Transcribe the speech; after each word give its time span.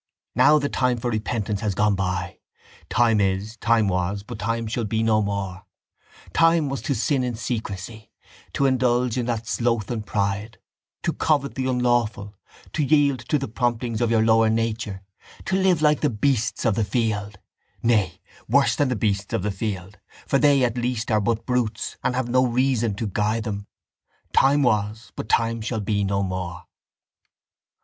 Now 0.33 0.57
the 0.57 0.67
time 0.67 0.97
for 0.97 1.11
repentance 1.11 1.59
has 1.61 1.75
gone 1.75 1.93
by. 1.93 2.39
Time 2.89 3.21
is, 3.21 3.55
time 3.57 3.87
was, 3.87 4.23
but 4.23 4.39
time 4.39 4.65
shall 4.65 4.83
be 4.85 5.03
no 5.03 5.21
more! 5.21 5.67
Time 6.33 6.69
was 6.69 6.81
to 6.81 6.95
sin 6.95 7.23
in 7.23 7.35
secrecy, 7.35 8.09
to 8.53 8.65
indulge 8.65 9.15
in 9.15 9.27
that 9.27 9.45
sloth 9.45 9.91
and 9.91 10.03
pride, 10.03 10.57
to 11.03 11.13
covet 11.13 11.53
the 11.53 11.67
unlawful, 11.67 12.33
to 12.73 12.81
yield 12.83 13.19
to 13.29 13.37
the 13.37 13.47
promptings 13.47 14.01
of 14.01 14.09
your 14.09 14.25
lower 14.25 14.49
nature, 14.49 15.03
to 15.45 15.55
live 15.55 15.83
like 15.83 16.01
the 16.01 16.09
beasts 16.09 16.65
of 16.65 16.73
the 16.73 16.83
field, 16.83 17.37
nay 17.83 18.19
worse 18.49 18.75
than 18.75 18.89
the 18.89 18.95
beasts 18.95 19.33
of 19.33 19.43
the 19.43 19.51
field, 19.51 19.99
for 20.25 20.39
they, 20.39 20.63
at 20.63 20.79
least, 20.79 21.11
are 21.11 21.21
but 21.21 21.45
brutes 21.45 21.95
and 22.03 22.15
have 22.15 22.27
no 22.27 22.43
reason 22.43 22.95
to 22.95 23.05
guide 23.05 23.43
them: 23.43 23.67
time 24.33 24.63
was, 24.63 25.11
but 25.15 25.29
time 25.29 25.61
shall 25.61 25.79
be 25.79 26.03
no 26.03 26.23
more. 26.23 26.63